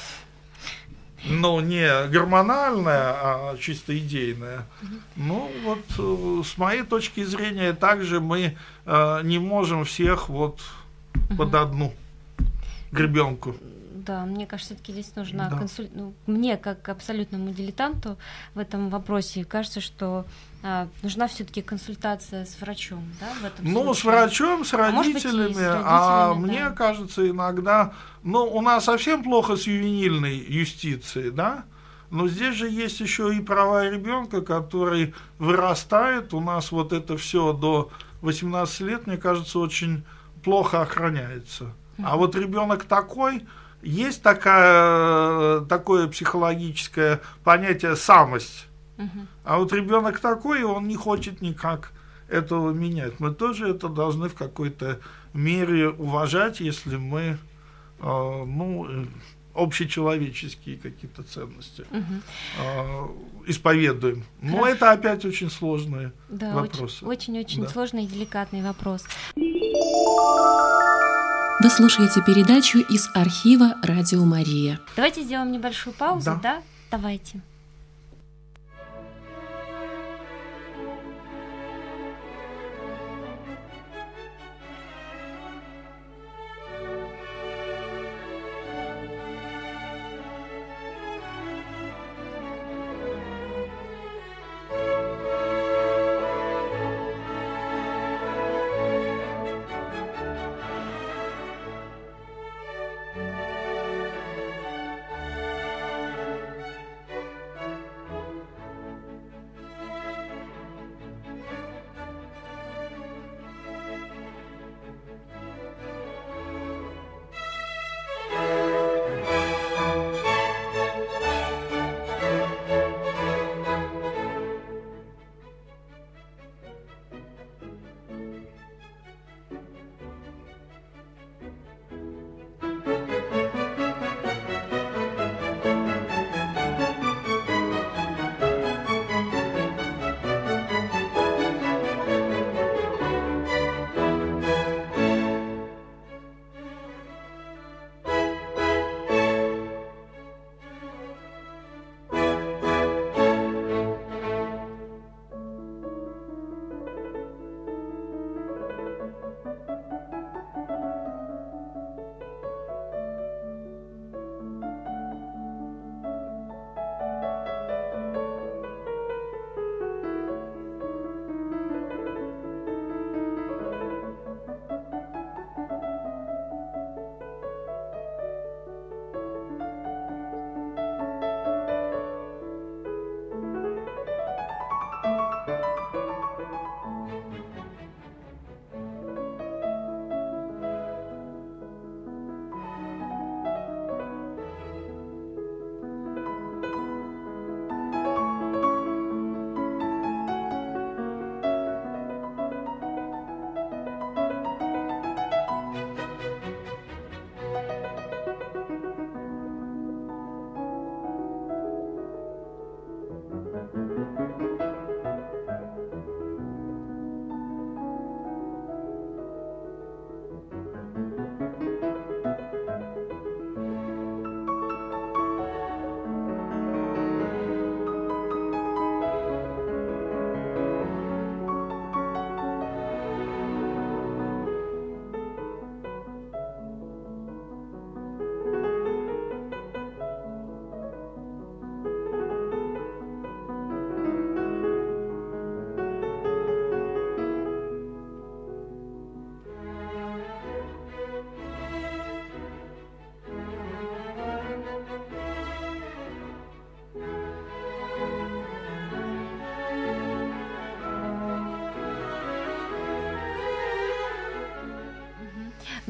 [1.25, 4.67] но не гормональная, а чисто идейная.
[5.17, 8.57] Ну, вот э, с моей точки зрения, также мы
[8.87, 10.61] э, не можем всех вот
[11.37, 11.93] под одну
[12.93, 13.55] гребенку.
[14.05, 15.59] Да, мне кажется, все-таки здесь нужна да.
[15.59, 15.89] консуль...
[15.93, 18.17] ну, мне, как абсолютному дилетанту
[18.55, 20.25] в этом вопросе, кажется, что
[20.63, 24.01] а, нужна все-таки консультация с врачом, да, в этом Ну, случае.
[24.01, 26.35] с врачом, с родителями, а, быть, с родителями а да.
[26.35, 27.93] мне кажется, иногда,
[28.23, 31.65] ну, у нас совсем плохо с ювенильной юстицией, да,
[32.11, 36.35] но здесь же есть еще и права ребенка, который вырастает.
[36.35, 37.91] У нас вот это все до
[38.23, 40.05] 18 лет, мне кажется, очень
[40.43, 41.73] плохо охраняется.
[42.03, 43.47] А вот ребенок такой,
[43.83, 48.67] есть такая, такое психологическое понятие самость.
[49.45, 51.93] А вот ребенок такой, он не хочет никак
[52.29, 53.19] этого менять.
[53.19, 55.01] Мы тоже это должны в какой-то
[55.33, 57.39] мере уважать, если мы,
[58.01, 59.07] э, ну,
[59.55, 63.09] общечеловеческие какие-то ценности э,
[63.47, 64.25] исповедуем.
[64.41, 64.69] Но Хорошо.
[64.69, 67.05] это опять очень сложные да, вопросы.
[67.05, 67.69] Очень-очень да.
[67.69, 69.05] сложный и деликатный вопрос.
[71.63, 74.81] Вы слушаете передачу из архива «Радио Мария».
[74.97, 76.41] Давайте сделаем небольшую паузу, да?
[76.43, 76.63] да?
[76.91, 77.43] Давайте.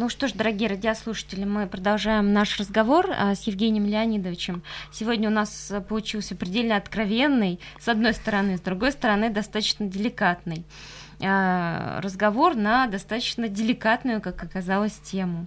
[0.00, 4.62] Ну что ж, дорогие радиослушатели, мы продолжаем наш разговор а, с Евгением Леонидовичем.
[4.90, 10.64] Сегодня у нас получился предельно откровенный, с одной стороны, с другой стороны, достаточно деликатный
[11.22, 15.44] а, разговор на достаточно деликатную, как оказалось, тему.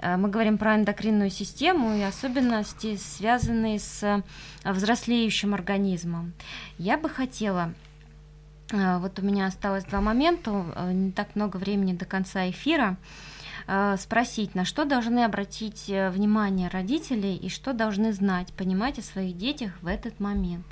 [0.00, 4.24] А, мы говорим про эндокринную систему и особенности, связанные с
[4.64, 6.32] взрослеющим организмом.
[6.78, 7.72] Я бы хотела
[8.72, 12.96] вот у меня осталось два момента, не так много времени до конца эфира.
[13.66, 19.02] Э, спросить, на что должны обратить э, внимание родители и что должны знать, понимать о
[19.02, 20.66] своих детях в этот момент.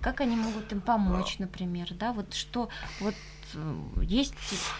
[0.00, 2.68] Как они могут им помочь, например, да, вот что,
[3.00, 3.14] вот
[3.54, 4.34] э, есть,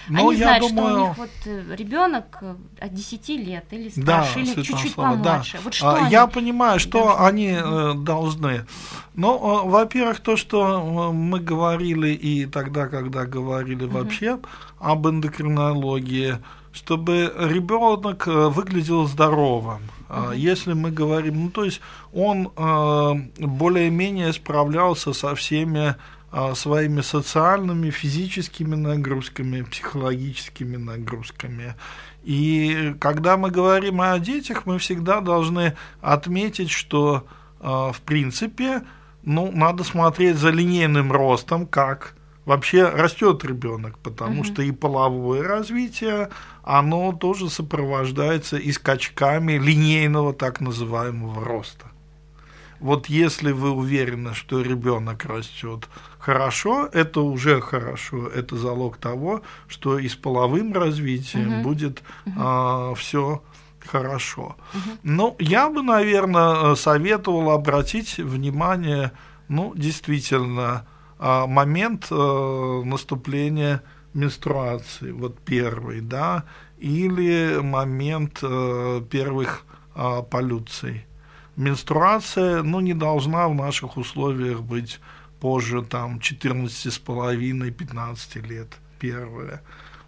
[0.09, 0.89] Но они знают, думаю...
[0.89, 2.39] что у них вот ребенок
[2.79, 5.57] от 10 лет или старше, да, или чуть-чуть помладше.
[5.57, 5.63] Да.
[5.65, 7.27] Вот что а, Я понимаю, что должны?
[7.27, 8.67] они э, должны.
[9.15, 14.47] Ну, во-первых, то, что мы говорили и тогда, когда говорили вообще угу.
[14.79, 16.39] об эндокринологии,
[16.77, 19.81] чтобы ребенок э, выглядел здоровым.
[20.09, 20.37] Uh-huh.
[20.37, 21.81] Если мы говорим, ну то есть
[22.13, 25.97] он э, более-менее справлялся со всеми
[26.33, 31.75] э, своими социальными, физическими нагрузками, психологическими нагрузками.
[32.25, 37.25] И когда мы говорим о детях, мы всегда должны отметить, что
[37.59, 38.83] в принципе,
[39.23, 42.16] ну, надо смотреть за линейным ростом, как
[42.47, 44.47] вообще растет ребенок, потому uh-huh.
[44.47, 46.31] что и половое развитие,
[46.63, 51.87] оно тоже сопровождается и скачками линейного так называемого роста.
[52.79, 55.89] Вот если вы уверены, что ребенок растет
[56.19, 61.63] хорошо, это уже хорошо, это залог того, что и с половым развитием uh-huh.
[61.63, 62.33] будет uh-huh.
[62.37, 63.43] а, все
[63.85, 64.57] хорошо.
[64.73, 64.99] Uh-huh.
[65.03, 69.13] Ну, я бы, наверное, советовал обратить внимание,
[69.49, 70.87] ну, действительно,
[71.19, 73.83] момент э, наступления
[74.15, 76.45] менструации, вот первый, да,
[76.79, 79.65] или момент э, первых
[79.95, 81.07] э, полюций.
[81.57, 85.01] Менструация, ну, не должна в наших условиях быть
[85.41, 89.63] позже, там, 14,5-15 лет, первое.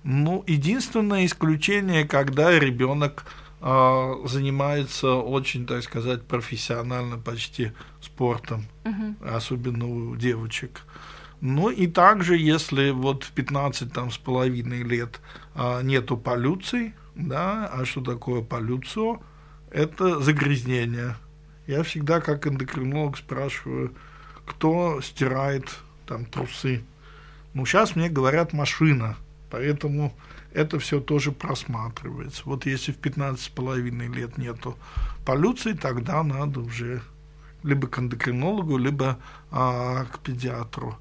[0.05, 3.25] Ну, единственное исключение, когда ребенок
[3.61, 9.17] занимается очень, так сказать, профессионально почти спортом, угу.
[9.29, 10.83] особенно у девочек.
[11.41, 15.21] Ну и также, если вот в 15 там, с половиной лет
[15.55, 19.21] а, нету полюций, да, а что такое полюцио?
[19.71, 21.17] Это загрязнение.
[21.67, 23.95] Я всегда как эндокринолог спрашиваю,
[24.47, 25.69] кто стирает
[26.07, 26.83] там трусы.
[27.55, 29.17] Ну, сейчас мне говорят машина,
[29.51, 30.15] поэтому
[30.53, 32.43] это все тоже просматривается.
[32.45, 34.77] Вот если в 15 с половиной лет нету
[35.25, 37.03] полюции, тогда надо уже
[37.63, 39.19] либо к эндокринологу, либо
[39.51, 40.97] а, к педиатру.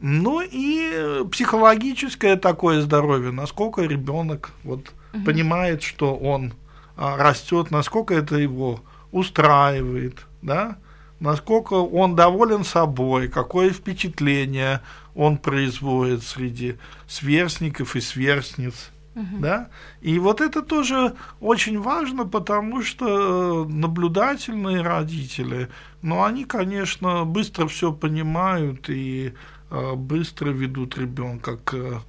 [0.00, 5.24] Ну и психологическое такое здоровье, насколько ребенок вот угу.
[5.24, 6.54] понимает, что он
[6.96, 8.80] а, растет, насколько это его
[9.12, 10.76] устраивает, да,
[11.22, 14.80] насколько он доволен собой, какое впечатление
[15.14, 18.90] он производит среди сверстников и сверстниц.
[19.14, 19.40] Uh-huh.
[19.40, 19.68] Да?
[20.00, 25.68] И вот это тоже очень важно, потому что наблюдательные родители,
[26.00, 29.34] ну, они, конечно, быстро все понимают и
[29.72, 32.02] Э, быстро ведут ребенка к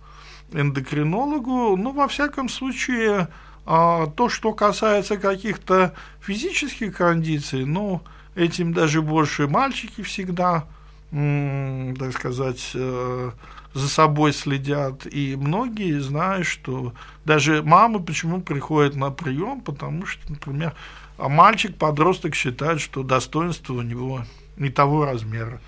[0.52, 1.78] эндокринологу.
[1.78, 3.30] Ну, во всяком случае,
[3.66, 8.02] а, то, что касается каких-то физических кондиций, ну,
[8.36, 10.66] этим даже больше мальчики всегда,
[11.12, 13.32] так сказать, э,
[13.74, 15.06] за собой следят.
[15.06, 16.94] И многие знают, что
[17.26, 20.74] даже мамы почему приходят на прием, потому что, например,
[21.18, 24.26] мальчик-подросток считает, что достоинство у него
[24.58, 25.60] не того размера.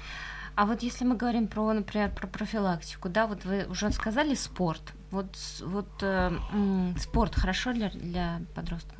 [0.56, 4.94] А вот если мы говорим про, например, про профилактику, да, вот вы уже сказали спорт.
[5.12, 5.28] Вот,
[5.62, 6.32] вот э,
[6.98, 8.96] спорт хорошо для, для подростка?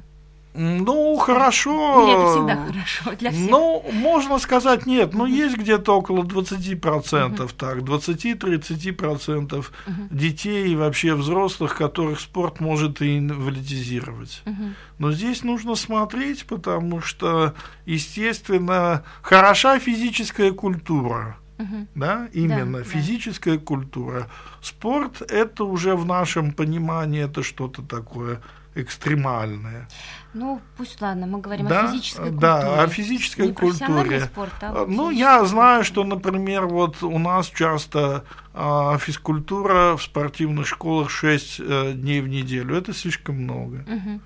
[0.56, 2.04] Ну, хорошо.
[2.04, 3.50] Или это всегда хорошо для всех?
[3.50, 5.14] Ну, можно сказать нет.
[5.14, 7.52] Но есть где-то около 20%, uh-huh.
[7.58, 9.66] так, 20-30% uh-huh.
[10.10, 14.42] детей и вообще взрослых, которых спорт может инвалидизировать.
[14.46, 14.74] Uh-huh.
[14.98, 17.54] Но здесь нужно смотреть, потому что,
[17.86, 21.38] естественно, хороша физическая культура.
[21.58, 21.88] Угу.
[21.96, 23.64] Да, именно да, физическая да.
[23.64, 24.28] культура.
[24.62, 28.42] Спорт это уже в нашем понимании это что-то такое
[28.76, 29.88] экстремальное.
[30.34, 32.40] Ну, пусть ладно, мы говорим да, о физической культуре.
[32.40, 34.22] Да, о физической культуре.
[34.26, 40.68] Спорт, а ну, я знаю, что, например, вот у нас часто а, физкультура в спортивных
[40.68, 42.76] школах 6 а, дней в неделю.
[42.76, 43.86] Это слишком много.
[43.88, 44.20] Угу.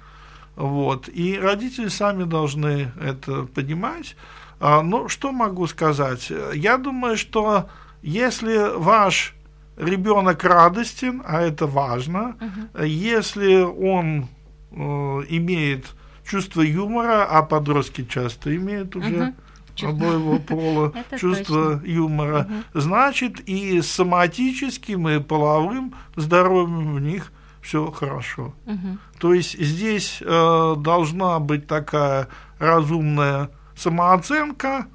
[0.56, 1.10] Вот.
[1.10, 4.16] И родители сами должны это понимать.
[4.60, 6.32] А, ну, что могу сказать?
[6.56, 7.70] Я думаю, что
[8.02, 9.36] если ваш
[9.78, 12.84] ребенок радостен, а это важно, угу.
[12.84, 14.39] если он э,
[14.72, 15.95] имеет
[16.30, 19.34] чувство юмора, а подростки часто имеют уже
[19.82, 19.89] угу.
[19.89, 21.88] обоего пола чувство точно.
[21.88, 22.82] юмора, угу.
[22.82, 28.53] значит и соматическим, и половым здоровьем у них все хорошо.
[28.65, 28.97] Угу.
[29.20, 34.88] То есть здесь э, должна быть такая разумная самооценка,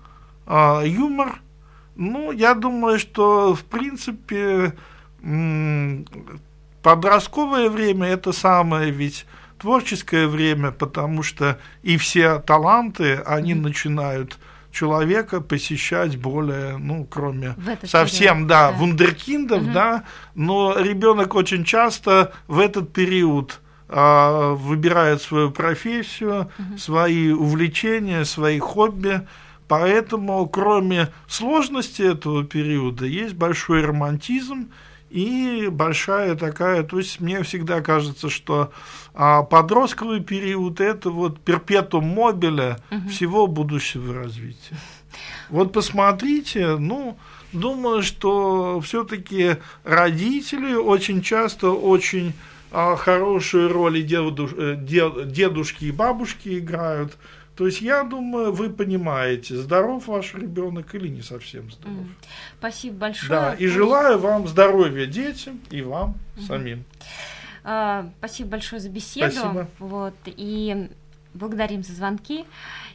[0.47, 1.41] э, юмор.
[1.97, 4.75] Ну, я думаю, что в принципе
[6.83, 9.27] подростковое время это самое ведь
[9.65, 13.61] творческое время, потому что и все таланты, они mm-hmm.
[13.63, 14.39] начинают
[14.71, 19.73] человека посещать более, ну, кроме совсем, период, да, да, вундеркиндов, угу.
[19.73, 20.05] да,
[20.35, 26.77] но ребенок очень часто в этот период а, выбирает свою профессию, угу.
[26.77, 29.27] свои увлечения, свои хобби,
[29.67, 34.69] поэтому кроме сложности этого периода есть большой романтизм
[35.15, 38.73] и большая такая, то есть мне всегда кажется, что
[39.15, 43.09] а, подростковый период это вот перпетум мобиля угу.
[43.09, 44.77] всего будущего развития.
[45.51, 47.17] Вот посмотрите, ну,
[47.53, 52.33] думаю, что все-таки родители очень часто очень
[52.73, 57.17] а, хорошую роль и деду, э, дедушки и бабушки играют
[57.57, 61.99] то есть я думаю, вы понимаете, здоров ваш ребенок или не совсем здоров.
[61.99, 62.27] Mm.
[62.59, 63.29] Спасибо большое.
[63.29, 66.43] Да, и желаю вам здоровья детям и вам mm.
[66.47, 66.85] самим.
[67.63, 69.33] Uh, спасибо большое за беседу.
[69.33, 69.69] Спасибо.
[69.79, 70.89] Вот, и
[71.33, 72.45] благодарим за звонки.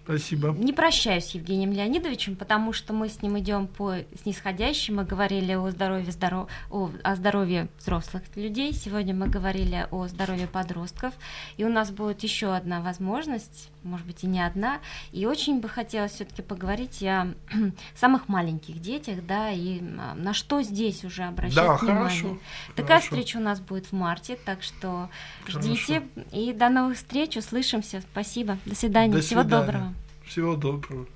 [0.03, 0.55] Спасибо.
[0.57, 4.93] Не прощаюсь с Евгением Леонидовичем, потому что мы с ним идем по снисходящей.
[4.93, 6.49] Мы говорили о здоровье, здоров...
[6.71, 8.73] о, о здоровье взрослых людей.
[8.73, 11.13] Сегодня мы говорили о здоровье подростков.
[11.57, 14.79] И у нас будет еще одна возможность, может быть, и не одна.
[15.11, 17.33] И очень бы хотелось все-таки поговорить о
[17.95, 22.09] самых маленьких детях, да, и на что здесь уже обращать да, внимание.
[22.09, 22.37] Хорошо,
[22.75, 23.15] Такая хорошо.
[23.15, 25.09] встреча у нас будет в марте, так что
[25.47, 26.03] ждите.
[26.15, 26.37] Хорошо.
[26.37, 28.01] И до новых встреч, услышимся.
[28.11, 28.57] Спасибо.
[28.65, 29.13] До свидания.
[29.13, 29.21] До свидания.
[29.21, 29.93] Всего доброго.
[30.25, 31.07] Всего доброго.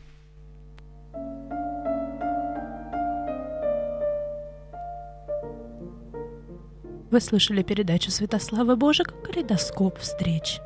[7.13, 10.59] Вы слышали передачу Святослава Божик «Калейдоскоп встреч».